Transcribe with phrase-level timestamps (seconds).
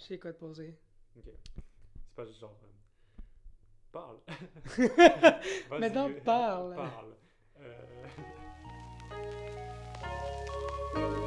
[0.00, 0.74] Je sais quoi te poser.
[1.16, 1.24] Ok.
[1.26, 2.56] C'est pas juste genre.
[2.64, 3.22] euh,
[3.92, 4.16] parle.
[5.68, 6.74] Vas-y, Maintenant, parle.
[6.74, 7.14] Parle.
[7.60, 8.06] Euh,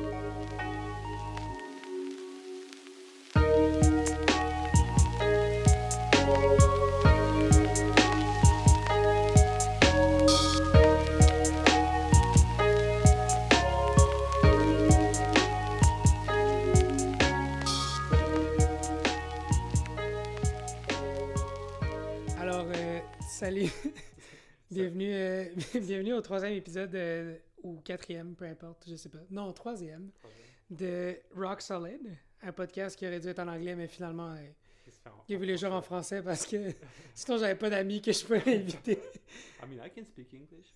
[23.41, 23.71] salut.
[24.69, 25.45] bienvenue, euh,
[25.81, 29.17] bienvenue au troisième épisode, euh, ou quatrième, peu importe, je sais pas.
[29.31, 30.11] Non, troisième,
[30.69, 32.01] de Rock Solid,
[32.43, 34.47] un podcast qui aurait dû être en anglais, mais finalement, euh,
[35.27, 36.21] j'ai vu les joueurs en français.
[36.21, 36.57] parce que
[37.15, 38.99] sinon, j'avais pas d'amis que je pouvais inviter.
[39.63, 40.75] I mean, I can speak English.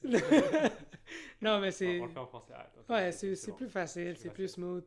[1.43, 1.99] non, mais c'est.
[1.99, 2.53] on le fait en français.
[2.55, 3.57] Ah, Ouais, c'est c'est bon.
[3.57, 4.85] plus facile, C'est plus smooth.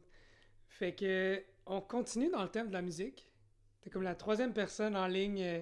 [0.67, 3.31] Fait que on continue dans le thème de la musique.
[3.83, 5.61] T'es comme la troisième personne en ligne euh,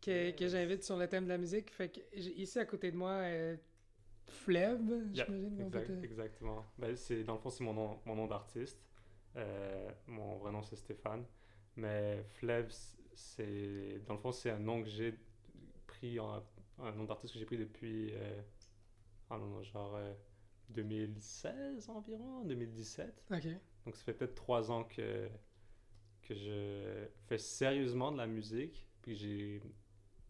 [0.00, 1.70] que, que j'invite sur le thème de la musique.
[1.70, 3.56] Fait que ici à côté de moi euh,
[4.26, 4.80] Flev,
[5.14, 6.66] Yeah, j'imagine exact- te- exactement.
[6.78, 8.78] Ben, c'est, dans le fond, c'est mon nom, mon nom d'artiste.
[9.36, 11.24] Euh, mon vrai nom, c'est Stéphane.
[11.76, 12.68] Mais Flev,
[13.14, 15.14] c'est, dans le fond, c'est un nom que j'ai
[15.86, 16.42] pris, en-
[16.78, 18.42] un nom d'artiste que j'ai pris depuis, euh,
[19.62, 20.12] genre euh,
[20.70, 23.24] 2016 environ, 2017.
[23.30, 23.46] Ok.
[23.84, 25.28] Donc ça fait peut-être trois ans que,
[26.22, 28.86] que je fais sérieusement de la musique.
[29.02, 29.62] Puis j'ai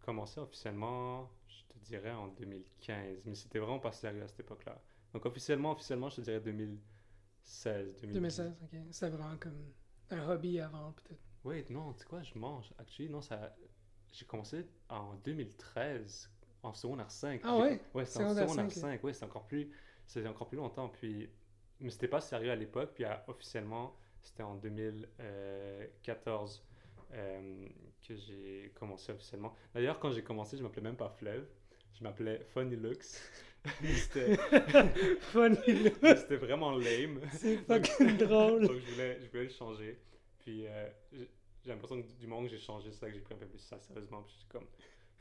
[0.09, 3.27] commencé officiellement, je te dirais, en 2015.
[3.27, 4.81] Mais c'était vraiment pas sérieux à cette époque-là.
[5.13, 8.01] Donc officiellement, officiellement, je te dirais 2016.
[8.01, 8.15] 2010.
[8.15, 8.79] 2016, ok.
[8.91, 9.71] C'était vraiment comme
[10.09, 11.21] un hobby avant, peut-être.
[11.45, 12.73] Wait, non, tu sais quoi, je mange.
[12.79, 13.55] Actually, non, ça...
[14.11, 16.31] J'ai commencé en 2013,
[16.63, 17.43] en secondaire 5.
[17.45, 17.83] Ah ouais?
[17.93, 19.05] Ouais, c'est en Secondaire secondaire 5, 5.
[19.05, 19.71] Ouais, c'est encore plus...
[20.07, 20.89] C'était encore plus longtemps.
[20.89, 21.29] Puis...
[21.81, 22.93] Mais c'était pas sérieux à l'époque.
[22.95, 26.68] Puis à- officiellement, c'était en 2014 euh,
[27.11, 29.55] que j'ai commencé officiellement.
[29.75, 31.45] D'ailleurs, quand j'ai commencé, je m'appelais même pas Flev.
[31.99, 33.05] Je m'appelais Funny Looks.
[33.83, 34.37] c'était
[35.33, 36.17] Funny, là.
[36.17, 37.21] c'était vraiment lame.
[37.33, 38.67] C'est fucking drôle.
[38.69, 39.99] Donc je voulais, je voulais le changer.
[40.39, 43.35] Puis euh, j'ai l'impression que du moment que j'ai changé, c'est là que j'ai pris
[43.35, 44.23] un peu plus ça sérieusement.
[44.23, 44.69] Puis j'étais comme,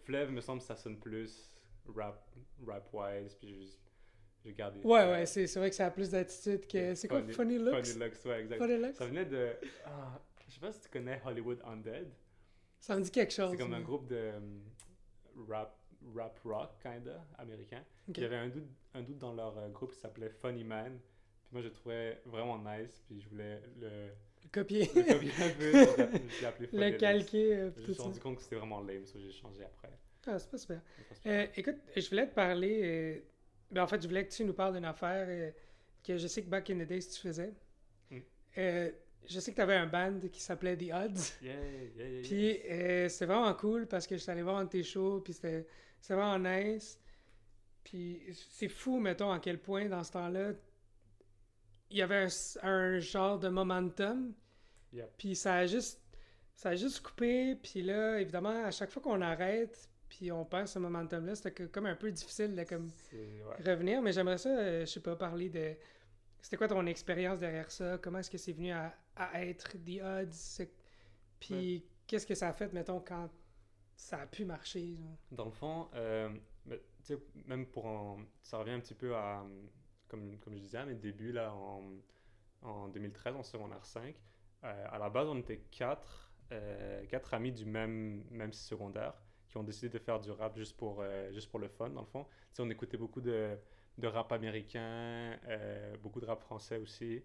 [0.03, 1.55] Flev me semble ça sonne plus
[1.95, 2.29] rap,
[2.65, 3.33] rap wise.
[3.35, 3.81] Puis juste-
[4.45, 4.79] j'ai gardé.
[4.83, 5.11] Ouais, ça.
[5.11, 6.93] ouais, c'est c'est vrai que ça a plus d'attitude que.
[6.95, 7.85] C'est quoi Funny- Funny Looks?
[7.87, 8.57] Funny looks, ouais, exact.
[8.61, 8.95] Funny Looks?
[8.95, 9.49] Ça venait de.
[9.85, 12.07] Ah, je sais pas si tu connais Hollywood Undead.
[12.79, 13.51] Ça me dit quelque chose.
[13.51, 14.61] C'est comme un groupe de um,
[15.49, 15.77] rap,
[16.15, 17.83] rap rock, kinda, américain.
[18.07, 18.17] Ok.
[18.17, 20.99] Il y avait un doute, un doute dans leur euh, groupe qui s'appelait Funny Man.
[21.43, 23.01] Puis moi, je le trouvais vraiment nice.
[23.07, 24.09] Puis je voulais le,
[24.51, 24.89] Copier.
[24.95, 25.71] le copier un peu.
[25.71, 27.55] je l'ai- appelé Funny Le calquer.
[27.57, 29.89] euh, Je me suis rendu compte que c'était vraiment lame, ça j'ai changé après.
[30.27, 30.81] Ah, c'est pas super.
[30.97, 31.31] Mais pas super.
[31.31, 32.81] Euh, écoute, je voulais te parler.
[32.83, 33.19] euh,
[33.71, 35.51] ben, en fait, je voulais que tu nous parles d'une affaire euh,
[36.03, 37.53] que je sais que back in the days tu faisais.
[38.11, 38.19] Mm.
[39.25, 41.33] Je sais que tu avais un band qui s'appelait The Odds.
[41.41, 42.21] Yeah, yeah, yeah.
[42.23, 45.21] Puis euh, c'était vraiment cool parce que je suis allé voir un de tes shows.
[45.21, 45.67] Puis c'était
[46.09, 46.99] vraiment nice.
[47.83, 50.51] Puis c'est fou, mettons, à quel point dans ce temps-là,
[51.89, 52.27] il y avait
[52.63, 54.33] un, genre de momentum.
[54.93, 55.11] Yep.
[55.17, 56.01] Puis ça a juste.
[56.55, 60.67] Ça a juste coupé, puis là, évidemment, à chaque fois qu'on arrête, puis on perd
[60.67, 63.63] ce momentum-là, c'était comme un peu difficile de comme ouais.
[63.63, 65.75] revenir, mais j'aimerais ça, euh, je sais pas, parler de...
[66.41, 67.99] C'était quoi ton expérience derrière ça?
[67.99, 70.65] Comment est-ce que c'est venu à, à être The Odds?
[71.39, 73.29] Puis qu'est-ce que ça a fait, mettons, quand
[73.95, 74.95] ça a pu marcher?
[74.97, 75.17] genre?
[75.31, 76.29] Dans le fond, euh,
[77.45, 79.45] même pour en- Ça revient un petit peu à.
[80.07, 81.81] Comme, comme je disais à mes débuts, là, en,
[82.61, 84.15] en 2013, en secondaire 5.
[84.63, 89.13] euh, à la base, on était quatre, euh, quatre amis du même, même secondaire
[89.49, 92.01] qui ont décidé de faire du rap juste pour, euh, juste pour le fun, dans
[92.01, 92.23] le fond.
[92.25, 93.57] Tu sais, on écoutait beaucoup de,
[93.97, 95.37] de rap américain,
[96.01, 97.23] beaucoup de rap français aussi.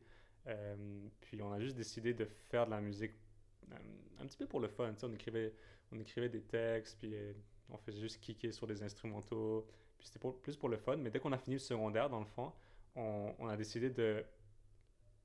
[0.48, 3.12] Euh, puis on a juste décidé de faire de la musique
[3.70, 3.76] euh,
[4.20, 4.92] un petit peu pour le fun.
[5.02, 5.54] On écrivait,
[5.92, 7.32] on écrivait des textes, puis euh,
[7.70, 9.66] on faisait juste kicker sur des instrumentaux.
[9.98, 10.96] Puis c'était plus pour le fun.
[10.96, 12.52] Mais dès qu'on a fini le secondaire, dans le fond,
[12.96, 14.24] on, on a décidé de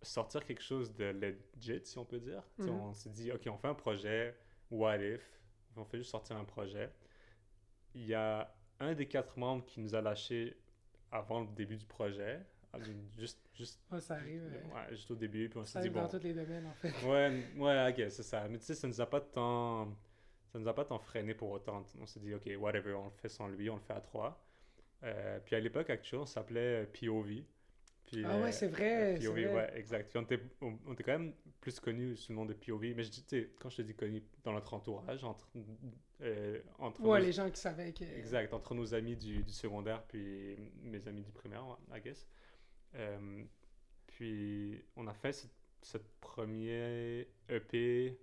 [0.03, 2.43] sortir quelque chose de legit, si on peut dire.
[2.59, 2.69] Sais, Mhm.
[2.69, 4.35] On s'est dit, OK, on fait un projet,
[4.69, 5.21] what if?
[5.75, 6.91] On fait juste sortir un projet.
[7.95, 10.55] Il y a un des quatre membres qui nous a lâché
[11.11, 12.39] avant le début du projet.
[12.73, 12.77] Ah,
[13.17, 14.43] Juste, juste, Ouais, ça arrive.
[14.43, 16.73] ouais, juste au début, puis on s'est dit, arrive bon, dans tous les domaines, en
[16.73, 16.91] fait.
[17.07, 18.47] Ouais, ouais, ok, c'est ça.
[18.47, 19.87] Mais tu sais, ça nous a pas tant,
[20.51, 21.83] ça nous a pas tant freiné pour autant.
[21.99, 24.43] On s'est dit, ok, whatever, on le fait sans lui, on le fait à trois.
[25.03, 27.43] Euh, puis à l'époque, actuellement, on s'appelait POV.
[28.05, 29.53] Puis, Ah ouais, euh, c'est vrai, euh, POV, vrai.
[29.55, 30.09] ouais, exact.
[30.09, 32.93] Puis on était, on, on était quand même plus connus sous le nom de POV.
[32.95, 33.25] Mais je dis,
[33.59, 35.47] quand je te dis connu dans notre entourage, entre,
[36.21, 38.03] euh, entre Ouais, nos- les gens qui savaient que...
[38.03, 42.27] Exact, entre nos amis du, du secondaire puis mes amis du primaire, I guess.
[42.97, 43.43] Euh,
[44.07, 45.47] puis on a fait ce,
[45.81, 48.19] ce premier EP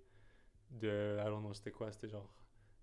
[0.70, 1.16] de.
[1.24, 1.90] Don't know, c'était quoi?
[1.92, 2.28] C'était genre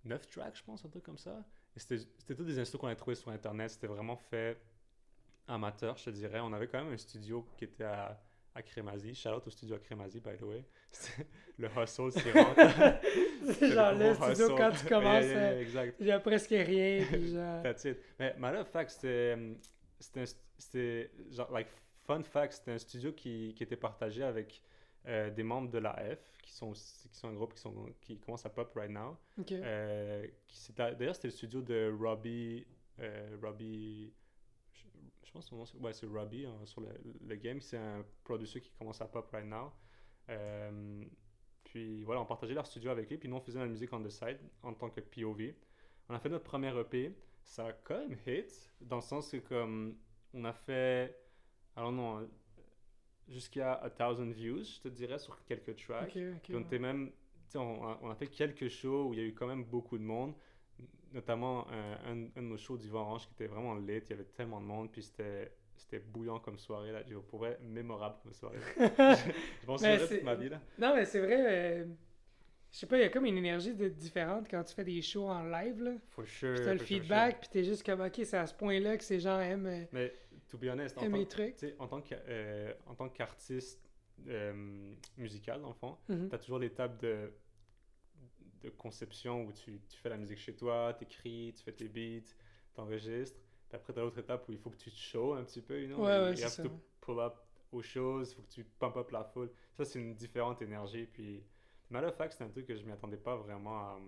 [0.05, 1.45] 9 tracks, je pense, un truc comme ça.
[1.75, 3.71] Et c'était c'était tous des instruments qu'on avait trouvés sur Internet.
[3.71, 4.57] C'était vraiment fait
[5.47, 6.39] amateur, je te dirais.
[6.39, 8.21] On avait quand même un studio qui était à,
[8.55, 9.13] à Crémazie.
[9.13, 10.65] Shout out au studio à Crémazie, by the way.
[11.57, 12.31] Le hustle, c'est.
[13.43, 14.55] C'est genre le studio hustle.
[14.55, 15.95] quand tu commences, Yeah, yeah, euh, yeah, exact.
[15.99, 17.03] il y a presque rien.
[17.33, 17.63] genre...
[17.63, 17.97] That's it.
[18.19, 19.35] Mais matter of fact, c'était.
[20.01, 21.11] C'était.
[21.31, 21.67] Genre, like,
[22.05, 24.61] fun fact, c'était un studio qui, qui était partagé avec
[25.07, 28.17] euh, des membres de la F, qui sont, qui sont un groupe qui, sont, qui
[28.19, 29.17] commence à pop right now.
[29.63, 30.27] Euh,
[30.77, 32.65] D'ailleurs, c'était le studio de Robbie.
[32.99, 34.13] euh, Robbie.
[34.73, 34.87] Je,
[35.25, 36.89] je pense que ouais, c'est Robbie hein, sur le,
[37.27, 37.61] le game.
[37.61, 39.71] C'est un producer qui commence à pop right now.
[41.63, 43.17] Puis voilà, on partageait leur studio avec lui.
[43.17, 45.53] Puis nous, on faisait la musique on the side en tant que POV.
[46.09, 47.15] On a fait notre premier EP.
[47.43, 49.97] Ça a quand même hit, dans le sens que comme
[50.33, 51.17] on a fait.
[51.75, 52.27] Alors non,
[53.27, 56.09] jusqu'à 1000 views, je te dirais, sur quelques tracks.
[56.15, 56.41] Ok, ok.
[56.43, 57.11] Puis on même,
[57.55, 59.97] on, a- on a fait quelques shows où il y a eu quand même beaucoup
[59.97, 60.33] de monde,
[61.13, 64.13] notamment euh, un, un de nos shows du Orange qui était vraiment lit, il y
[64.13, 68.33] avait tellement de monde, puis c'était c'était bouillant comme soirée, là, je pourrais mémorable comme
[68.33, 68.59] soirée.
[68.77, 70.61] je m'en souviendrai c'est- toute ma vie, là.
[70.77, 71.37] Non, mais c'est vrai.
[71.81, 71.85] euh,
[72.71, 75.01] Je sais pas, il y a comme une énergie de- différente quand tu fais des
[75.01, 75.81] shows en live.
[75.83, 75.91] Là.
[76.09, 76.55] For sure.
[76.55, 78.97] Puis t'as le for sure, feedback, puis t'es juste comme, ok, c'est à ce point-là
[78.97, 80.13] que ces gens aiment, euh, Mais,
[80.47, 81.55] to be honest, en tant, trucs.
[81.57, 83.81] tu sais, en tant que, euh, en tant qu'artiste
[84.27, 86.29] euh, musical, dans le fond, Mhm.
[86.29, 87.33] tu as toujours l'étape de,
[88.61, 91.87] de conception où tu, tu fais la musique chez toi, tu écris, tu fais tes
[91.89, 92.29] beats,
[92.73, 93.39] tu enregistres.
[93.67, 95.61] Puis après, tu as l'autre étape où il faut que tu te show un petit
[95.61, 96.05] peu, you know?
[96.05, 96.63] Ouais, You ouais, c'est have ça.
[96.63, 96.69] to
[97.01, 97.33] pull up
[97.71, 99.49] aux choses, il faut que tu pump up la foule.
[99.75, 101.05] Ça, c'est une différente énergie.
[101.05, 101.43] Puis,
[101.91, 103.99] matter of fact, c'est un truc que je m'y attendais pas vraiment à,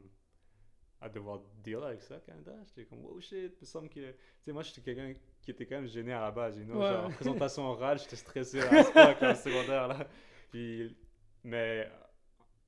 [1.02, 2.54] à devoir deal avec ça, Canada.
[2.68, 4.12] J'étais comme, oh shit, il me semble que.
[4.12, 4.16] Tu
[4.46, 6.80] sais, moi, j'étais quelqu'un qui était quand même gêné à la base, you know?
[6.80, 6.90] Ouais.
[6.90, 10.08] Genre, en présentation orale, j'étais stressé à ce point qu'en secondaire, là.
[10.50, 10.96] Puis,
[11.44, 11.90] mais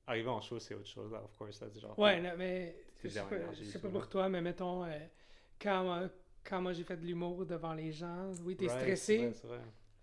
[0.06, 1.60] arriver en show, c'est autre chose, là, of course.
[1.60, 4.84] Là, c'est genre, Ouais, non, mais je sais pas, je sais pour toi, mais mettons,
[4.84, 4.98] euh,
[5.60, 6.08] quand,
[6.44, 9.32] quand moi j'ai fait de l'humour devant les gens, oui, t'es Right, stressé,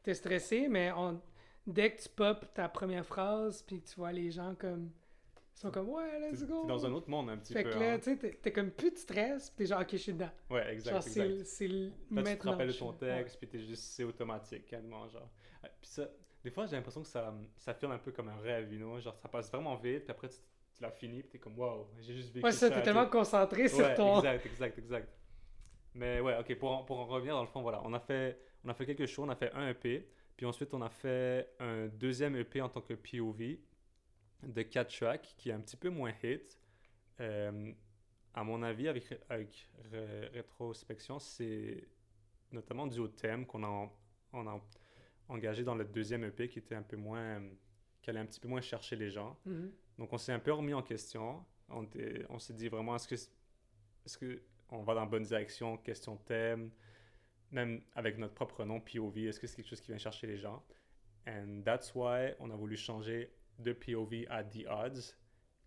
[0.01, 1.21] t'es stressé, mais on,
[1.65, 4.91] dès que tu pop ta première phrase, puis que tu vois les gens comme,
[5.55, 6.61] ils sont comme, ouais, let's go.
[6.63, 7.69] t'es dans un autre monde, un petit Fait peu.
[7.71, 7.97] que là, hein.
[7.97, 10.29] tu sais, t'es- t'es comme plus de stress, puis t'es genre, ok, je suis dedans.
[10.49, 11.45] Ouais, exact, genre, exact.
[11.45, 13.17] c'est Là, tu te rappelles ton suis- ouais.
[13.17, 15.29] texte, puis t'es juste, c'est automatique, quasiment, genre.
[15.63, 16.09] Ouais, Puis ça,
[16.43, 18.99] des fois, j'ai l'impression que ça, ça filme un peu comme un rêve, you know?
[18.99, 20.37] Genre, ça passe vraiment vite, puis après, tu,
[20.75, 22.75] tu l'as fini, puis t'es comme, wow, j'ai juste vécu Ouais, ça, ça.
[22.75, 24.17] t'es tellement concentré sur Ouais, ton.
[24.17, 25.09] exact, exact, exact.
[25.95, 28.39] Mais ouais, ok, pour en, pour en revenir, dans le fond, voilà, on a fait,
[28.65, 31.49] on a fait quelques shows, on a fait un EP, puis ensuite, on a fait
[31.59, 33.59] un deuxième EP en tant que POV
[34.47, 36.59] de 4 tracks, qui est un petit peu moins hit.
[37.19, 37.71] Euh,
[38.33, 41.87] à mon avis, avec, avec ré- rétrospection, c'est
[42.51, 43.91] notamment dû au thème qu'on a,
[44.33, 44.61] on a
[45.29, 47.41] engagé dans le deuxième EP qui était un peu moins,
[48.01, 49.37] qui allait un petit peu moins chercher les gens.
[49.45, 49.71] Mhm.
[49.99, 51.45] Donc on s'est un peu remis en question.
[51.69, 51.87] On,
[52.29, 56.17] on s'est dit vraiment, est-ce que, est-ce que on va dans la bonne direction, question
[56.17, 56.71] thème,
[57.51, 60.37] même avec notre propre nom, POV, est-ce que c'est quelque chose qui vient chercher les
[60.37, 60.63] gens?
[61.27, 65.15] And that's why on a voulu changer de POV à The Odds,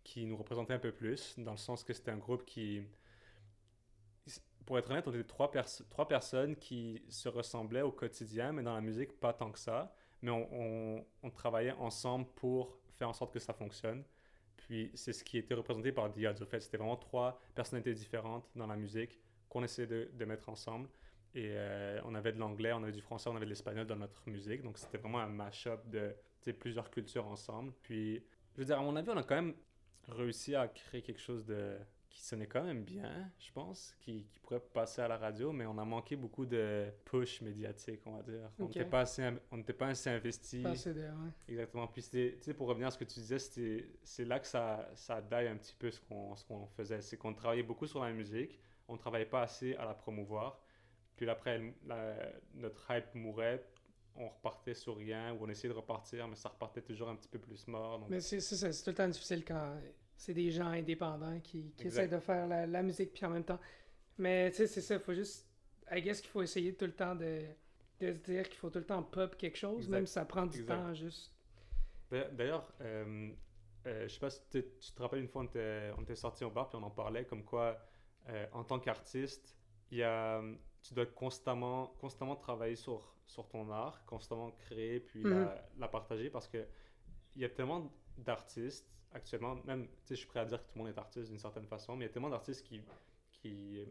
[0.05, 2.83] qui nous représentait un peu plus, dans le sens que c'était un groupe qui...
[4.65, 5.51] Pour être honnête, on était trois,
[5.91, 9.95] trois personnes qui se ressemblaient au quotidien, mais dans la musique, pas tant que ça.
[10.23, 14.03] Mais on, on- travaillait ensemble pour faire en sorte que ça fonctionne.
[14.57, 16.43] Puis c'est ce qui était représenté par The Odds.
[16.43, 20.49] Au fait, c'était vraiment trois personnalités différentes dans la musique qu'on essayait de, de mettre
[20.49, 20.89] ensemble.
[21.35, 23.97] Et euh, on avait de l'anglais, on avait du français, on avait de l'espagnol dans
[23.97, 24.63] notre musique.
[24.63, 26.13] Donc c'était vraiment un mash-up de
[26.53, 27.73] plusieurs cultures ensemble.
[27.83, 28.23] Puis,
[28.55, 29.55] je veux dire, à mon avis, on a quand même
[30.09, 31.77] réussi à créer quelque chose de
[32.09, 35.67] qui sonnait quand même bien, je pense, qui, qui pourrait passer à la radio, mais
[35.67, 38.51] on a manqué beaucoup de push médiatique, on va dire.
[38.59, 40.63] On n'était pas assez, on pas assez investi.
[40.63, 41.31] Pas assez de- ouais.
[41.49, 41.87] Exactement.
[41.89, 43.39] Puis, tu sais, pour revenir à ce que tu disais,
[44.03, 47.03] c'est là que ça, ça daille un petit peu ce qu'on qu'on faisait.
[47.03, 50.59] C'est qu'on travaillait beaucoup sur la musique, on ne travaillait pas assez à la promouvoir.
[51.17, 53.63] Puis après, la- notre hype mourait,
[54.19, 57.29] on repartait sur rien, ou on essayait de repartir, mais ça repartait toujours un petit
[57.29, 57.99] peu plus mort.
[57.99, 59.77] Donc, Mais c'est ça, c'est tout le temps difficile quand
[60.17, 63.45] c'est des gens indépendants qui, qui essaient de faire la, la musique puis en même
[63.45, 63.61] temps.
[64.19, 65.47] Mais tu sais, c'est ça, il faut juste.
[65.91, 67.43] I guess qu'il faut essayer tout le temps de,
[68.01, 69.91] de se dire qu'il faut tout le temps pop quelque chose, Exact.
[69.93, 70.75] même si ça prend du Exact.
[70.77, 71.33] temps juste.
[72.11, 73.31] D'a- D'ailleurs, euh,
[73.87, 76.43] euh, je sais pas si tu te rappelles une fois, on était, on était sorti
[76.45, 77.79] au bar puis on en parlait comme quoi,
[78.29, 79.57] euh, en tant qu'artiste,
[79.93, 80.43] il y a,
[80.89, 85.31] tu dois constamment, constamment travailler sur, sur ton art, constamment créer puis Mhm.
[85.31, 86.67] la, la partager parce que
[87.35, 90.67] il y a tellement d'artistes actuellement, même, tu sais, je suis prêt à dire que
[90.73, 92.83] tout le monde est artiste d'une certaine façon, mais il y a tellement d'artistes qui,
[93.31, 93.85] qui,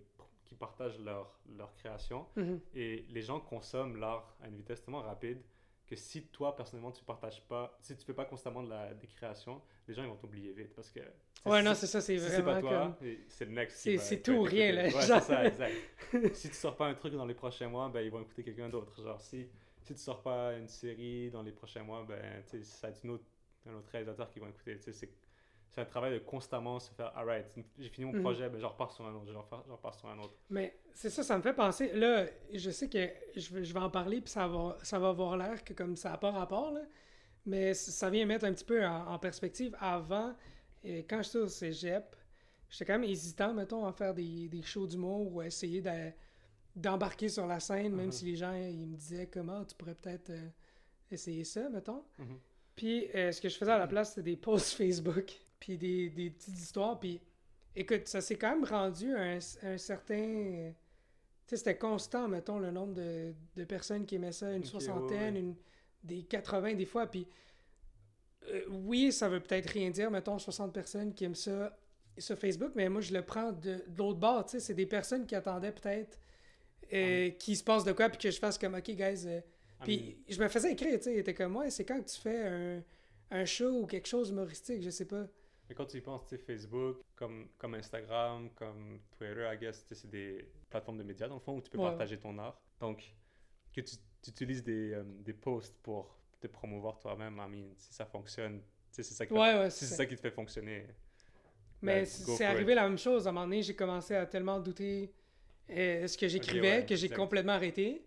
[0.43, 2.59] qui partagent leur, leur création Mhm.
[2.73, 5.41] et les gens consomment l'art à une vitesse tellement rapide
[5.87, 9.07] que si toi, personnellement, tu partages pas, si tu fais pas constamment de la, des
[9.07, 10.99] créations, les gens ils vont t'oublier vite parce que
[11.45, 13.07] Ouais, non, c'est ça, c'est si c'est pas vraiment toi, comme...
[13.27, 13.77] c'est le next.
[13.77, 14.83] C'est- tout ou rien, là.
[14.83, 15.73] Ouais, Genre- c'est ça, exact.
[16.35, 18.69] si tu sors pas un truc dans les prochains mois, ben ils vont écouter quelqu'un
[18.69, 19.01] d'autre.
[19.01, 19.47] Genre, si,
[19.81, 23.09] si tu sors pas une série dans les prochains mois, ben tu sais, ça va
[23.13, 23.25] autre,
[23.69, 24.77] un autre réalisateur qui va écouter.
[24.79, 25.09] Tu sais,
[25.69, 27.45] c'est un travail de constamment se faire, alright,
[27.77, 28.21] j'ai fini mon Mhm.
[28.21, 30.33] projet, ben j'en repars sur un autre, j'en repars, sur un autre.
[30.49, 31.91] Mais c'est ça, ça me fait penser.
[31.93, 35.09] Là, je sais que je vais, je vais en parler, puis ça va, ça va
[35.09, 36.81] avoir l'air que comme ça n'a pas rapport, là.
[37.45, 39.75] Mais ça vient mettre un petit peu en, en perspective.
[39.79, 40.33] Avant,
[40.85, 42.15] euh, quand j'étais au cégep,
[42.69, 46.11] j'étais quand même hésitant, mettons, à faire des, des shows d'humour ou à essayer de-
[46.75, 48.11] d'embarquer sur la scène, même Mhm.
[48.11, 50.49] si les gens ils me disaient comment tu pourrais peut-être euh,
[51.11, 52.03] essayer ça, mettons.
[52.19, 52.39] Mhm.
[52.75, 56.09] Puis euh, ce que je faisais à la place, c'était des posts Facebook, puis des,
[56.09, 56.99] des petites histoires.
[56.99, 57.21] Puis
[57.75, 60.73] écoute, ça s'est quand même rendu un, un certain.
[61.47, 65.35] Tu sais, c'était constant, mettons, le nombre de, de personnes qui aimaient ça, une soixantaine,
[65.35, 65.47] ouais, ouais.
[65.47, 65.55] Une,
[66.03, 67.07] des 80 des fois.
[67.07, 67.27] Puis
[68.49, 71.77] euh, oui, ça veut peut-être rien dire, mettons, 60 personnes qui aiment ça
[72.17, 74.45] sur Facebook, mais moi, je le prends de, de l'autre bord.
[74.45, 76.17] Tu sais, c'est des personnes qui attendaient peut-être
[76.93, 79.25] euh, qu'il se passe de quoi, puis que je fasse comme, OK, guys.
[79.27, 79.39] euh,
[79.81, 82.19] I puis je me faisais écrire, tu sais, était comme moi, c'est quand que tu
[82.19, 82.83] fais un,
[83.31, 85.27] un show ou quelque chose humoristique, je sais pas.
[85.67, 89.83] Mais quand tu y penses, tu sais, Facebook, comme, comme Instagram, comme Twitter, I guess,
[89.91, 91.85] c'est des plateformes de médias, dans le fond, où tu peux Ouais.
[91.89, 92.61] partager ton art.
[92.79, 93.03] Donc,
[93.73, 97.93] que tu, tu utilises des, euh, des posts pour te promouvoir toi-même, I mean, si
[97.93, 98.61] ça fonctionne,
[98.91, 100.05] c'est ça, qui fait- Ouais, si ça.
[100.05, 100.85] qui te fait fonctionner.
[101.81, 102.75] Mais ben, c'est arrivé it.
[102.75, 103.27] la même chose.
[103.27, 105.13] À un moment donné, j'ai commencé à tellement douter
[105.69, 108.05] euh, ce que j'écrivais ouais, que j'ai complètement arrêté.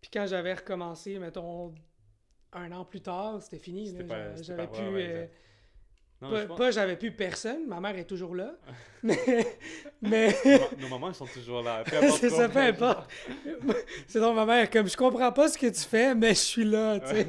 [0.00, 1.74] Puis quand j'avais recommencé, mettons,
[2.52, 3.94] un an plus tard, c'était fini.
[4.40, 4.80] J'avais plus.
[4.80, 5.26] euh.
[6.22, 7.66] Non, pas, pense- pas j'avais plus personne.
[7.66, 8.54] Ma mère est toujours là.
[9.02, 9.58] mais.
[10.00, 10.34] mais
[10.78, 11.82] Nos mamans, elles sont toujours là.
[12.18, 13.10] C'est ça, peu importe.
[14.06, 16.64] c'est donc ma mère, comme je comprends pas ce que tu fais, mais je suis
[16.64, 17.26] là, tu sais.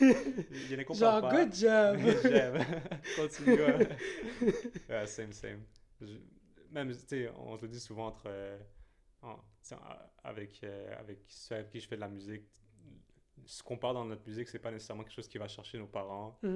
[0.00, 1.30] Il y Genre, pas.
[1.44, 1.98] good job.
[2.22, 2.64] J'aime.
[3.16, 3.86] Continue.
[5.06, 5.60] same, same.
[6.00, 6.06] Je-
[6.72, 8.24] Même, tu sais, on se le dit souvent entre.
[8.26, 8.58] euh,
[9.22, 9.38] en-
[10.24, 12.42] avec, euh, avec ceux avec qui je fais de la musique.
[13.46, 15.86] Ce qu'on parle dans notre musique, c'est pas nécessairement quelque chose qui va chercher nos
[15.86, 16.38] parents.
[16.42, 16.48] Sais,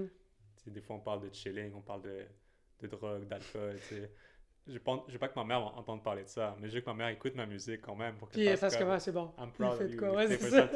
[0.71, 2.25] des fois, on parle de chilling, on parle de,
[2.81, 3.77] de drogue, d'alcool.
[4.71, 6.81] Je pense, je veux pas que ma mère entende parler de ça, mais je veux
[6.83, 8.17] que ma mère écoute ma musique quand même.
[8.17, 9.33] Pour fasse fasse comme, comment, c'est bon.
[9.39, 9.99] I'm proud of you.
[9.99, 10.69] quoi, ouais, c'est ça.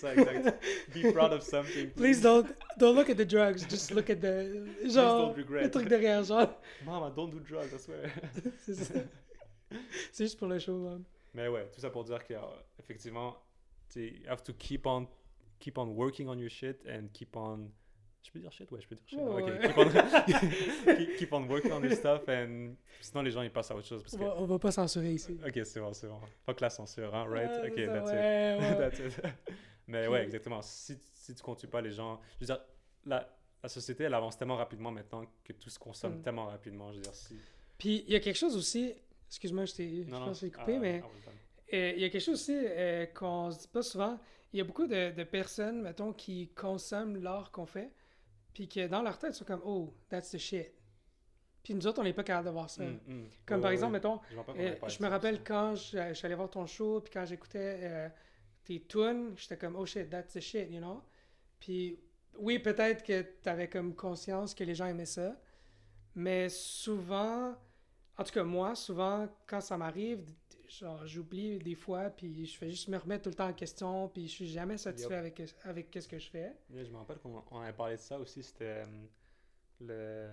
[0.00, 0.64] ça, exact.
[0.94, 1.90] Be proud of something.
[1.90, 2.46] Please don't,
[2.78, 4.88] don't look at the drugs, just look at the.
[4.88, 6.46] Genre, le truc derrière, genre.
[6.84, 8.08] Mama, don't do drugs, I swear.
[8.58, 9.00] c'est ça.
[10.12, 11.02] C'est juste pour le show, man.
[11.34, 13.36] Mais ouais, tout ça pour dire qu'effectivement,
[13.88, 15.08] tu sais, you have to keep on,
[15.58, 17.70] keep on working on your shit and keep on.
[18.22, 18.70] Je peux dire shit?
[18.70, 19.18] Ouais, je peux dire shit.
[19.18, 19.60] Ouais, ok, ouais.
[19.68, 23.70] Keep, on, keep, keep on working on your stuff and sinon les gens ils passent
[23.70, 24.02] à autre chose.
[24.02, 24.24] Parce On que...
[24.24, 25.38] va, on va pas censurer ici.
[25.46, 26.20] Ok, c'est bon, c'est bon.
[26.46, 27.50] Fuck la censure, hein, right?
[27.64, 28.14] Ok, ça, that's it.
[28.14, 28.76] ouais, ouais.
[28.78, 29.22] That's it.
[29.86, 30.60] Mais ouais, exactement.
[30.62, 32.20] Si, si tu continues pas les gens.
[32.40, 32.60] Je veux dire,
[33.06, 33.26] la,
[33.62, 36.22] la société elle avance tellement rapidement maintenant que tout se consomme Mm.
[36.22, 36.90] tellement rapidement.
[36.92, 37.36] Je veux dire, si.
[37.78, 38.92] Puis il y a quelque chose aussi.
[39.28, 41.30] Excuse-moi, je, t'ai- je Non, non, pense que j'ai coupé, ah, mais ah,
[41.72, 44.18] euh, il y a quelque chose aussi euh, qu'on se dit pas souvent.
[44.52, 47.90] Il y a beaucoup de, de personnes, mettons, qui consomment l'art qu'on fait,
[48.52, 50.72] puis que dans leur tête, ils sont comme Oh, that's the shit.
[51.62, 52.82] Puis nous autres, on n'est pas capable de voir ça.
[52.84, 53.28] Mm, mm.
[53.44, 56.14] Comme par exemple, mettons, Je, me rappelle qu'on Euh, je me rappelle quand je, je
[56.14, 58.08] suis allé voir ton show, puis quand j'écoutais euh,
[58.64, 61.02] tes tunes, j'étais comme, oh shit, that's the shit, you know?
[61.58, 61.98] Puis
[62.38, 65.36] oui, peut-être que tu avais comme conscience que les gens aimaient ça,
[66.14, 67.54] mais souvent,
[68.16, 70.24] en tout cas moi, souvent, quand ça m'arrive,
[70.70, 74.08] genre, j'oublie des fois, puis je fais juste me remettre tout le temps en question,
[74.08, 76.56] puis je suis jamais satisfait avec, avec ce que je fais.
[76.70, 79.06] Yeah, je me rappelle qu'on on avait parlé de ça aussi, c'était euh,
[79.80, 80.30] le,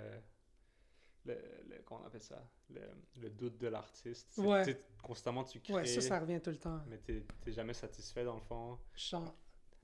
[1.26, 1.34] le,
[1.70, 2.42] le- Comment on appelle ça?
[2.70, 2.82] Le,
[3.18, 4.38] le doute de l'artiste.
[4.38, 4.78] Ouais.
[5.02, 6.82] Constamment, tu crées, Ouais, ça, ça revient tout le temps.
[6.88, 8.78] mais t'es jamais satisfait dans le fond.
[8.96, 9.36] Genre,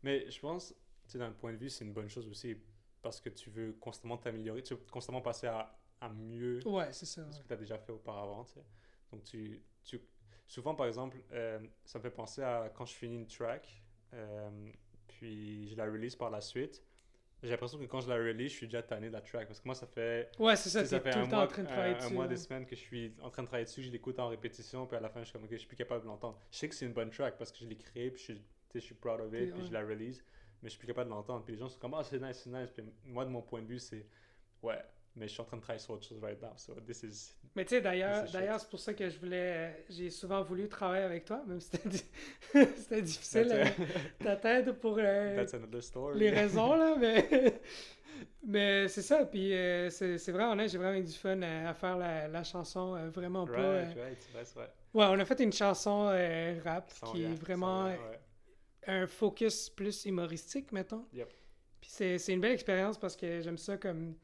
[0.04, 0.74] Mais je pense,
[1.08, 2.56] tu d'un point de vue, c'est une bonne chose aussi
[3.02, 7.06] parce que tu veux constamment t'améliorer, tu veux constamment passer à, à mieux ouais, c'est
[7.06, 7.30] ça.
[7.32, 8.44] ce que tu as déjà fait auparavant.
[8.46, 8.66] tu sais.
[9.12, 10.02] Donc, tu, tu,
[10.54, 13.82] souvent, par exemple, euh, ça me fait penser à quand je finis une track,
[14.14, 14.70] euh,
[15.08, 16.84] puis je la release par la suite.
[17.42, 19.48] J'ai l'impression que quand je la release, je suis déjà tanné de la track.
[19.48, 21.22] Parce que moi, ça fait, Ouais, c'est tu ça, sais, ça t'es fait tout un
[21.24, 22.14] le temps mois, en train de travailler un, un dessus.
[22.14, 24.86] mois, des semaines que je suis en train de travailler dessus, je l'écoute en répétition,
[24.86, 26.40] puis à la fin, je suis comme, ok, je suis plus capable de l'entendre.
[26.52, 28.42] Je sais que c'est une bonne track parce que je l'ai créée, puis je suis,
[28.76, 29.68] je suis proud of it, Puis, puis ouais.
[29.68, 30.24] je la release,
[30.62, 31.44] mais je suis plus capable de l'entendre.
[31.44, 32.70] Puis les gens sont comme, ah, c'est nice, c'est nice.
[32.72, 34.06] Puis moi, de mon point de vue, c'est,
[34.62, 34.80] ouais,
[35.16, 37.34] mais je suis en train de travailler sur autre chose right now, so this is
[37.56, 38.62] Mais tu sais, d'ailleurs, c'est d'ailleurs, chouette.
[38.62, 39.54] c'est pour ça que je voulais.
[39.56, 42.04] euh, J'ai souvent voulu travailler avec toi, même si c'était di-
[42.78, 43.66] c'était difficile, euh,
[44.24, 45.46] ta tête pour euh,
[46.16, 47.62] les raisons, là, mais.
[48.46, 51.74] mais c'est ça, puis euh, c'est vrai, honnête, j'ai vraiment eu du fun euh, à
[51.74, 53.60] faire la, la chanson, euh, vraiment pas.
[53.60, 54.70] euh, Right, right.
[54.94, 57.98] Ouais, on a fait une chanson euh, rap qui est vraiment ouais.
[58.88, 61.06] un focus plus humoristique, mettons.
[61.14, 61.30] Yep.
[61.82, 64.16] Puis c'est c'est une belle expérience parce que j'aime ça comme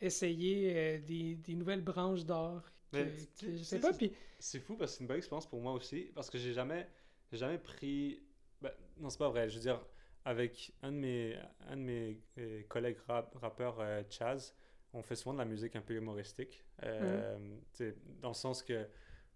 [0.00, 2.70] essayer euh, des, des nouvelles branches d'art.
[2.92, 5.72] je sais pas, c'est- puis C'est fou parce que c'est une bonne expérience pour moi
[5.72, 6.88] aussi, parce que j'ai jamais,
[7.32, 8.22] jamais pris.
[8.60, 9.48] ben, non, c'est pas vrai.
[9.48, 9.84] Je veux dire,
[10.24, 11.36] avec un de mes,
[11.68, 14.54] un de mes euh, collègues rap- rappeurs, euh, Chaz,
[14.92, 16.64] on fait souvent de la musique un peu humoristique.
[16.82, 17.38] euh,
[17.72, 18.86] sais, Dans le sens que.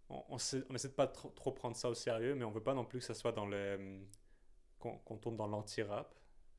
[0.09, 2.51] On, on, sait- on essaie de pas trop, trop prendre ça au sérieux, mais on
[2.51, 4.01] veut pas non plus que ça soit dans le.
[4.79, 6.15] qu'on tourne dans l'anti-rap.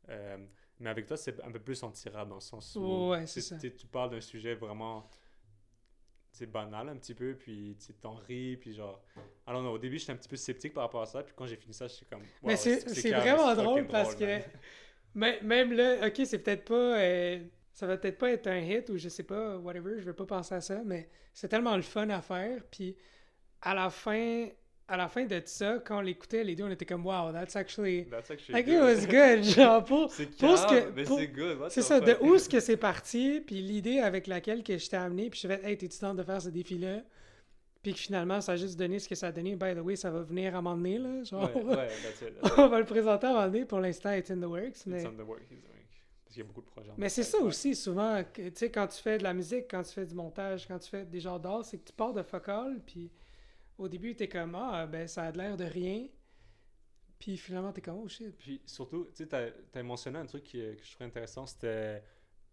[0.10, 0.38] Euh,
[0.82, 3.10] mais avec toi, c'est un peu plus anti-rap dans le sens où.
[3.12, 3.58] Ouais, c'est tu- ça.
[3.58, 5.10] tu- Tu parles d'un sujet vraiment
[6.34, 9.04] c'est banal un petit peu, puis tu t'en ris, puis genre...
[9.46, 11.46] Alors non, au début, j'étais un petit peu sceptique par rapport à ça, puis quand
[11.46, 12.22] j'ai fini ça, j'étais comme...
[12.42, 14.40] Mais wow, c'est vraiment drôle parce que
[15.14, 17.00] même, là, ok, c'est peut-être pas.
[17.00, 20.14] euh, ça va peut-être pas être un hit ou je sais pas, whatever, je veux
[20.16, 22.64] pas penser à ça, mais c'est tellement le fun à faire.
[22.72, 22.96] Puis
[23.62, 24.48] à la fin,
[24.88, 27.56] à la fin de ça, quand on l'écoutait, les deux, on était comme wow, that's
[27.56, 28.06] actually.
[28.10, 28.76] That's actually Like good.
[28.76, 30.12] it was good, genre pour.
[30.14, 31.58] C'est pour ce calme, que- mais pour- c'est good.
[31.70, 34.98] C'est ça, de où est-ce que c'est parti, puis l'idée avec laquelle que je t'ai
[34.98, 37.02] amené, puis je fait, hey, temps de faire ce défi-là?
[37.82, 39.56] Puis que finalement, ça a juste donné ce que ça a donné.
[39.56, 41.24] By the way, ça va venir à un moment donné, là.
[41.24, 42.40] Genre, Ouais, ouais, that's it.
[42.42, 43.66] that's on va le présenter à un moment donné.
[43.66, 44.86] Pour l'instant, it's in the works.
[44.86, 45.72] Mais, It's on the work he's doing.
[46.24, 46.92] Parce qu'il y a beaucoup de projets.
[46.92, 47.46] en mais c'est ça ouais.
[47.46, 50.68] aussi, souvent, tu sais, quand tu fais de la musique, quand tu fais du montage,
[50.68, 53.10] quand tu fais des genres d'art, c'est que tu pars de focal, puis
[53.78, 56.08] au début, t'es comme, ah, ben, ça a l'air de rien.
[57.20, 58.36] Puis finalement, t'es comme, oh shit.
[58.38, 62.04] Puis surtout, tu sais, t'as as mentionné un truc qui, que je trouvais intéressant, c'était,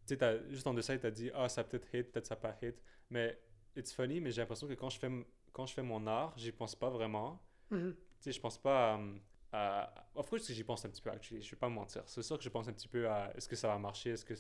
[0.06, 2.76] tu sais, juste en dessous, t'as dit, ah, ça peut-être hit, peut-être ça pas hit.
[3.10, 3.38] Mais,
[3.78, 5.10] it's funny, mais j'ai l'impression que quand je fais,
[5.52, 7.40] quand je fais mon art, j'y pense pas vraiment.
[7.70, 7.94] Mhm.
[7.94, 9.84] Tu sais, je pense pas à.
[9.84, 12.02] à of course, j'y pense un petit peu, actually, je vais pas me mentir.
[12.06, 14.24] C'est sûr que je pense un petit peu à est-ce que ça va marcher, est-ce
[14.24, 14.34] que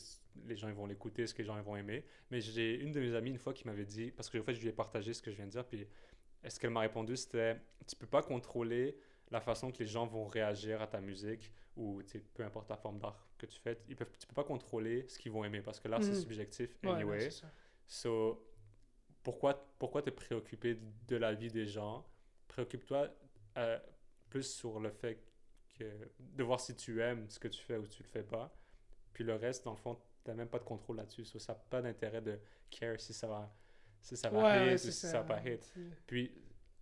[0.46, 2.04] les gens ils vont l'écouter, est-ce que les gens ils vont aimer.
[2.30, 4.54] Mais j'ai une de mes amies une fois qui m'avait dit, parce que en fait,
[4.54, 5.86] je lui ai partagé ce que je viens de dire, puis
[6.42, 8.98] est-ce qu'elle m'a répondu, c'était tu peux pas contrôler
[9.30, 12.00] la façon que les gens vont réagir à ta musique ou
[12.34, 15.18] peu importe la forme d'art que tu fais, ils peuvent, tu peux pas contrôler ce
[15.18, 16.20] qu'ils vont aimer parce que l'art c'est Mhm.
[16.20, 17.24] subjectif anyway.
[17.24, 17.28] ouais.
[17.86, 18.44] So,
[19.22, 22.06] pourquoi, pourquoi te préoccuper de la vie des gens?
[22.48, 23.08] Préoccupe-toi
[23.58, 23.78] euh,
[24.30, 25.22] plus sur le fait
[25.78, 25.84] que
[26.18, 28.54] de voir si tu aimes ce que tu fais ou tu le fais pas.
[29.12, 31.24] Puis le reste, dans le fond, tu n'as même pas de contrôle là-dessus.
[31.24, 32.38] So, ça n'a pas d'intérêt de
[32.70, 33.52] care si ça va,
[34.00, 35.08] si ça va Ouais, hit ouais, si ça.
[35.08, 35.62] ça va pas hit.
[35.62, 36.30] C'est- Puis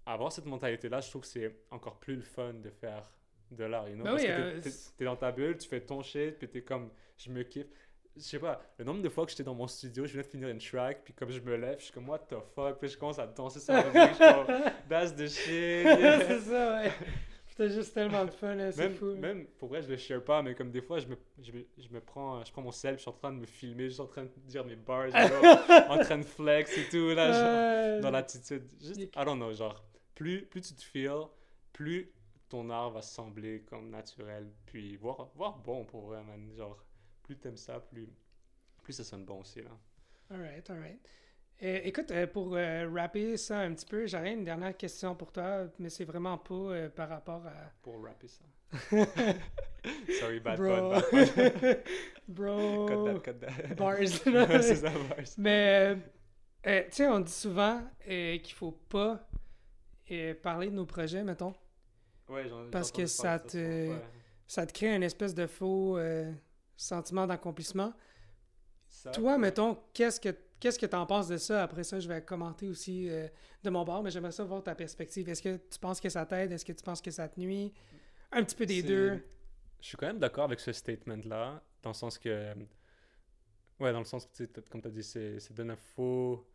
[0.04, 3.10] avoir cette mentalité-là, je trouve que c'est encore plus le fun de faire
[3.50, 3.88] de l'art.
[3.88, 4.04] You know?
[4.04, 6.02] Ben Parce oui, que euh, t'es- t'es- c'est- t'es dans ta bulle, tu fais ton
[6.02, 7.66] shit, puis t'es comme, je me kiffe.
[8.16, 10.28] Je sais pas, le nombre de fois que j'étais dans mon studio, je venais de
[10.28, 12.88] finir une track, puis comme je me lève, je suis comme, what the fuck, puis
[12.88, 14.46] je commence à danser sur la musique, je suis comme,
[14.88, 15.84] that's the shit.
[15.84, 16.20] yeah.
[16.26, 16.90] c'est ça, ouais.
[17.56, 19.14] C'était juste tellement de fun, là, c'est fou.
[19.14, 21.66] même, pour vrai, je le share pas, mais comme des fois, je me, je me,
[21.78, 23.94] je me prends, je prends mon sel, je suis en train de me filmer, je
[23.94, 25.42] suis en train de dire mes bars, genre,
[25.90, 28.68] en train de flex et tout, là, genre dans l'attitude.
[28.78, 29.00] Juste.
[29.00, 29.82] I don't know, genre,
[30.14, 31.28] plus, plus tu te feels,
[31.72, 32.12] plus
[32.50, 36.52] ton art va sembler comme naturel, puis voir, voir bon pour vrai, man.
[36.54, 36.76] Genre,
[37.22, 38.06] plus t'aimes ça, plus,
[38.82, 39.70] plus ça sonne bon aussi, là.
[40.30, 41.00] Alright, alright.
[41.62, 45.32] Euh, écoute, euh, pour euh, rapper ça un petit peu, j'aurais une dernière question pour
[45.32, 47.70] toi, mais c'est vraiment pas euh, par rapport à.
[47.82, 48.44] Pour rapper ça.
[50.20, 50.90] Sorry, bad Bro.
[50.90, 51.74] bad pun.
[52.28, 52.86] Bro.
[52.86, 53.74] Cut that, cut that.
[53.74, 54.62] Bars.
[54.62, 55.24] C'est ça, bars.
[55.38, 55.96] Mais,
[56.64, 59.26] tu sais, on dit souvent qu'il faut pas
[60.42, 61.54] parler de nos projets, mettons.
[62.28, 63.56] Ouais, Parce que ça te-
[63.88, 64.02] ouais.
[64.48, 65.98] Ça te crée un espèce de faux
[66.76, 67.92] sentiment d'accomplissement.
[69.12, 69.38] Toi, ouais.
[69.38, 71.62] mettons, qu'est-ce que qu'est-ce que t'en penses de ça?
[71.62, 73.28] Après ça, je vais commenter aussi euh,
[73.62, 75.28] de mon bord, mais j'aimerais ça voir ta perspective.
[75.28, 76.52] Est-ce que tu penses que ça t'aide?
[76.52, 77.72] Est-ce que tu penses que ça te nuit?
[78.32, 79.22] Un petit peu des deux.
[79.80, 82.54] Je suis quand même d'accord avec ce statement-là, dans le sens que.
[83.78, 86.46] Ouais, dans le sens que, tu comme tu as dit, ça donne un faux,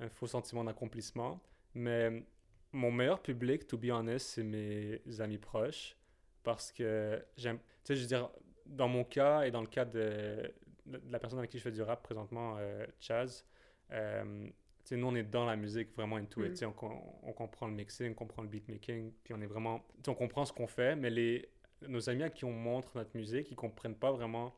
[0.00, 1.40] un faux sentiment d'accomplissement.
[1.74, 2.24] Mais
[2.72, 5.96] mon meilleur public, to be honest, c'est mes amis proches.
[6.42, 7.58] Parce que j'aime.
[7.58, 8.28] Tu sais, je veux dire,
[8.66, 10.52] dans mon cas et dans le cas de
[10.86, 13.44] la personne avec qui je fais du rap présentement, euh, Chaz,
[13.92, 14.48] euh,
[14.90, 16.56] nous, on est dans la musique vraiment into it.
[16.56, 19.84] Sais, on, com- on comprend le mixing, on comprend le beatmaking, puis on est vraiment.
[20.06, 21.48] on comprend ce qu'on fait, mais les,
[21.88, 24.54] nos amis à qui on montre notre musique, ils comprennent pas vraiment.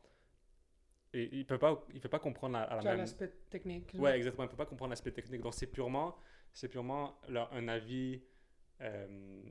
[1.13, 2.97] Et ils peuvent pas, ils peuvent pas comprendre la, à la même.
[2.99, 3.95] l'aspect technique.
[3.97, 4.43] Ouais, exactement.
[4.43, 5.41] Ils peuvent pas comprendre l'aspect technique.
[5.41, 6.15] Donc c'est purement,
[6.53, 8.21] c'est purement leur- un avis
[8.81, 9.41] euh,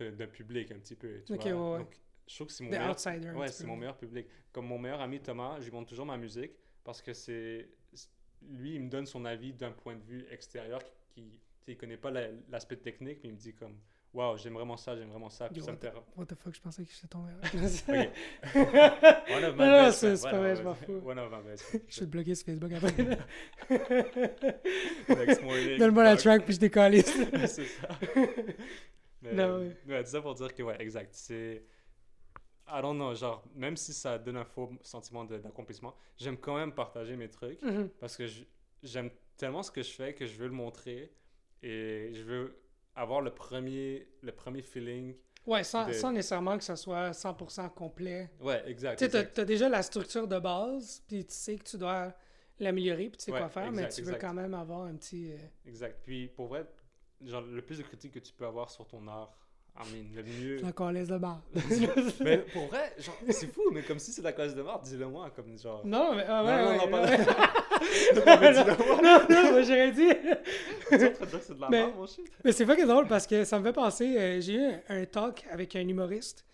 [0.00, 1.20] d'un public un petit peu.
[1.26, 1.44] Tu vois?
[1.44, 1.78] ouais, ouais.
[1.78, 1.94] Donc
[2.32, 3.36] je trouve que c'est mon meilleur.
[3.36, 4.26] Ouais, c'est mon meilleur public.
[4.52, 7.68] Comme mon meilleur ami Thomas, je lui montre toujours ma musique parce que c'est
[8.50, 11.22] lui, il me donne son avis d'un point de vue extérieur qui,
[11.60, 13.76] qui il connaît pas la- l'aspect technique, mais il me dit comme
[14.14, 16.26] waouh, j'aime vraiment ça, j'aime vraiment ça, puis Yo, ça me what, fait the, what
[16.26, 17.30] the fuck, je pensais que j'étais tombé.
[18.54, 19.30] Ok.
[19.30, 21.00] One of my non, best c'est pas of vrai, my je m'en best- fous.
[21.08, 23.18] One of my best Je vais te bloquer sur Facebook après.
[25.08, 27.06] Next morning, Donne-moi la track puis je décalise.
[27.46, 27.88] c'est ça.
[29.22, 29.70] Mais, Non, oui.
[29.92, 31.10] ouais, tout ça pour dire que, ouais, exact.
[31.14, 31.62] C'est.
[32.74, 36.72] I don't know, genre, même si ça donne un faux sentiment d'accomplissement, j'aime quand même
[36.72, 37.88] partager mes trucs Mhm.
[38.00, 38.24] parce que
[38.82, 41.12] j'aime tellement ce que je fais que je veux le montrer
[41.62, 42.58] et je veux
[42.94, 45.14] avoir le premier, le premier feeling.
[45.46, 48.30] Ouais, sans, de- sans nécessairement que ça soit 100% complet.
[48.40, 48.98] Ouais, exact.
[48.98, 52.14] Tu sais, t'as déjà la structure de base, puis tu sais que tu dois
[52.60, 54.94] l'améliorer, puis tu sais Ouais, quoi faire, mais exact, tu veux quand même avoir un
[54.94, 55.32] petit...
[55.32, 56.00] euh, Exact.
[56.04, 56.64] Puis pour vrai,
[57.24, 59.36] genre, le plus de critiques que tu peux avoir sur ton art,
[59.74, 60.56] I mean, le mieux.
[60.62, 61.40] La colaise de barre.
[62.20, 65.06] mais pour vrai, genre, c'est fou, mais comme si c'est la cause de mort, dis-le
[65.08, 65.80] moi, comme genre.
[65.84, 66.24] Non, mais...
[66.28, 67.18] ah, ouais, non, ouais, non, pas ouais.
[68.14, 70.08] Non, non, non, moi j'aurais dit...
[70.88, 72.24] Tu es en train de dire que c'est de la Mais- merde, mon shit?
[72.44, 74.16] Mais c'est pas que drôle parce que ça me fait penser.
[74.18, 76.44] euh, j'ai eu un, un talk avec un humoriste.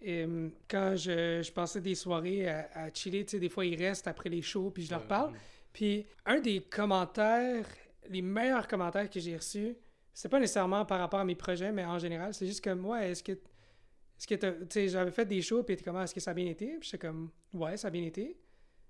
[0.00, 3.66] Et, hum, quand je, je passais des soirées à, à chiller, tu sais, des fois
[3.66, 5.32] ils restent après les shows puis je leur parle.
[5.72, 7.66] Puis un des commentaires,
[8.08, 9.76] les meilleurs commentaires que j'ai reçus,
[10.20, 13.12] c'est pas nécessairement par rapport à mes projets, mais en général, c'est juste comme, ouais,
[13.12, 13.32] est-ce que.
[13.32, 16.32] Est-ce que tu sais, j'avais fait des shows, puis t'es comme, Ah, est-ce que ça
[16.32, 16.76] a bien été?
[16.78, 18.38] Puis j'étais comme, ouais, ça a bien été.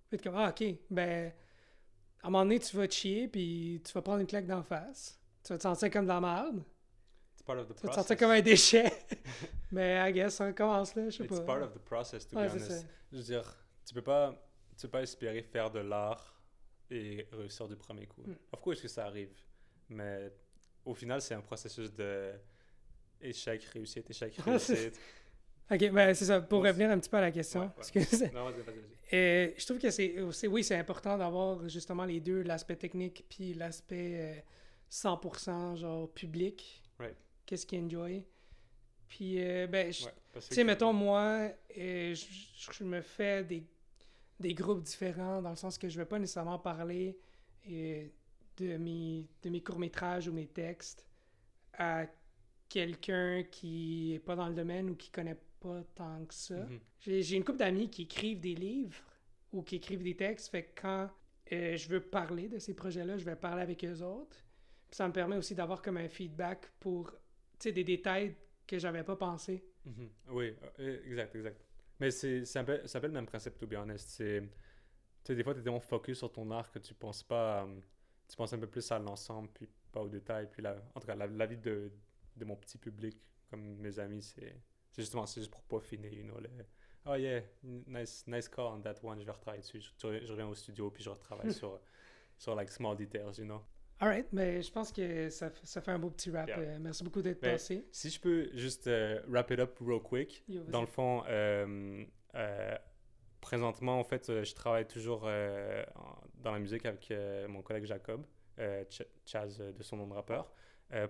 [0.09, 1.33] Puis t'es comme, ah, ok, ben,
[2.21, 4.64] à un moment donné, tu vas te chier, puis tu vas prendre une claque d'en
[4.64, 5.21] face.
[5.45, 6.64] Tu vas te sentir comme de la merde.
[7.35, 8.93] It's part of the Tu vas te sentir comme un déchet.
[9.71, 11.47] mais I guess, on commence là, je sais It's pas.
[11.47, 12.71] part of the process, to Ouais, be honest.
[12.73, 12.87] ça.
[13.12, 14.35] Je veux dire, tu peux pas,
[14.77, 16.43] tu peux pas espérer faire de l'art
[16.90, 18.23] et réussir du premier coup.
[18.27, 18.35] Mm.
[18.53, 19.31] Of course que ça arrive,
[19.88, 20.33] mais
[20.85, 22.33] au final, c'est un processus de
[23.21, 24.99] échec, réussite, échec, réussite.
[25.71, 26.40] Ok, ben c'est ça.
[26.40, 27.73] Pour revenir un petit peu à la question, Ouais, ouais.
[27.77, 29.14] parce que c'est- non, vas-y, vas-y, vas-y.
[29.16, 33.55] Euh, je trouve que c'est, oui, c'est important d'avoir justement les deux, l'aspect technique puis
[33.55, 34.40] l'aspect euh,
[34.90, 36.83] 100% genre public.
[36.99, 37.16] Right.
[37.47, 38.25] Qu'est-ce qu'ils enjoy?
[39.09, 40.05] Puis, euh, ben, tu
[40.38, 43.64] sais, mettons, moi, euh, je, me fais des,
[44.38, 47.19] des groupes différents dans le sens que je vais pas nécessairement parler
[47.69, 48.07] euh,
[48.61, 51.09] de mes, de mes courts-métrages ou mes textes
[51.75, 52.07] à
[52.68, 56.57] quelqu'un qui est pas dans le domaine ou qui connaît pas tant que ça.
[56.57, 56.81] Mhm.
[57.01, 58.96] J'ai j'ai une couple d'amis qui écrivent des livres
[59.53, 60.49] ou qui écrivent des textes.
[60.49, 61.11] Fait que quand
[61.53, 64.37] euh, je veux parler de ces projets-là, je vais parler avec eux autres.
[64.88, 67.12] Puis ça me permet aussi d'avoir comme un feedback pour
[67.62, 68.35] des détails
[68.66, 69.64] que j'avais pas pensé.
[69.85, 70.11] Mhm.
[70.29, 71.61] Oui, euh, exact, exact.
[71.99, 74.09] Mais c'est un peu le même principe, to be honest.
[74.09, 77.81] C'est, des fois, tu es tellement focus sur ton art que tu penses pas, euh,
[78.31, 80.49] tu penses un peu plus à l'ensemble, puis pas aux détails.
[80.51, 81.90] Puis la, en tout cas, la, la vie de,
[82.37, 83.16] de mon petit public,
[83.51, 84.55] comme mes amis, c'est,
[84.93, 86.49] c'est justement, c'est juste pour pas finir, you know, le,
[87.07, 89.81] oh yeah, nice, nice call on that one, je vais retravailler dessus.
[89.81, 89.90] Je,
[90.21, 91.81] je- je reviens au studio, puis je retravaille sur,
[92.38, 93.61] sur, like, small details, you know.
[93.99, 96.49] Alright, mais je pense que ça, ça fait un beau petit rap.
[96.49, 96.59] Yeah.
[96.61, 97.87] Euh, merci beaucoup d'être passé.
[97.93, 100.43] Si je peux juste euh, wrap it up real quick.
[100.49, 100.62] Yo.
[100.64, 102.05] Dans le fond, euh,
[103.43, 105.29] présentement, en fait, je travaille toujours
[106.42, 108.24] dans la musique avec euh, mon collègue Jacob,
[108.59, 110.53] euh, Ch- Chaz euh, de son nom de rappeur.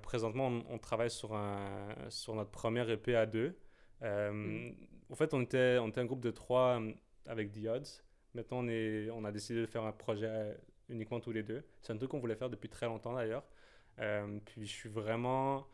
[0.02, 3.56] Présentement, on, on travaille sur, un, sur notre première EP à deux.
[4.02, 4.74] Euh, Mm.
[5.10, 6.80] En fait, on était, on était un groupe de trois
[7.26, 8.02] avec The Odds.
[8.34, 10.56] Maintenant, on, est, on a décidé de faire un projet
[10.88, 11.64] uniquement tous les deux.
[11.80, 13.42] C'est un truc qu'on voulait faire depuis très longtemps d'ailleurs.
[14.00, 15.66] Euh, puis je suis vraiment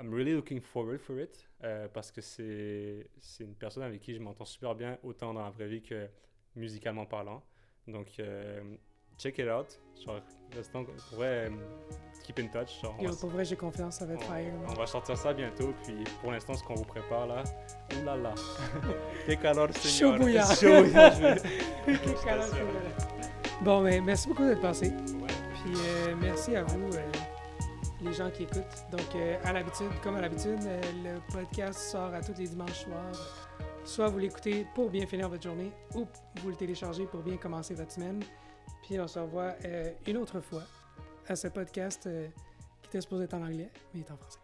[0.00, 4.14] I'm really looking forward for it euh, parce que c'est c'est une personne avec qui
[4.14, 6.08] je m'entends super bien autant dans la vraie vie que
[6.56, 7.44] musicalement parlant.
[7.86, 8.60] Donc euh,
[9.18, 9.78] check it out.
[10.04, 10.20] Genre,
[10.54, 11.50] l'instant, pour vrai, euh,
[12.24, 12.80] keep in touch.
[12.82, 14.52] Genre, on, Yo, va, pour vrai, j'ai confiance, ça va être on- fire.
[14.68, 15.72] on va sortir ça bientôt.
[15.84, 17.44] Puis pour l'instant, ce qu'on vous prépare là,
[18.00, 18.34] oulala,
[19.26, 20.18] qué calor, Chaud señor.
[20.60, 20.92] Chaud
[22.24, 22.50] calme, sûr.
[22.50, 24.88] c'est Bon, mais merci beaucoup d'être passé.
[24.88, 25.28] Ouais.
[25.62, 27.12] Puis euh, merci à vous, euh,
[28.02, 28.84] les gens qui écoutent.
[28.90, 30.58] Donc, à l'habitude, comme à l'habitude,
[31.04, 33.48] le podcast sort à tous les dimanches soirs.
[33.84, 36.06] Soit vous l'écoutez pour bien finir votre journée, ou
[36.40, 38.22] vous le téléchargez pour bien commencer votre semaine.
[38.82, 40.62] Puis on se revoit euh, une autre fois
[41.28, 42.28] à ce podcast euh,
[42.82, 44.43] qui était supposé être en anglais, mais est en français.